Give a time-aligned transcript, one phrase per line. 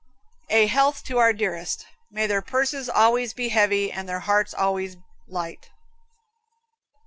[0.49, 1.85] A health to Our Dearest.
[2.09, 5.69] May their purses always be heavy and their hearts always light.